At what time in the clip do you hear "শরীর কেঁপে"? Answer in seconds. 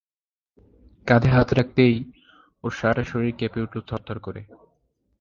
3.03-3.63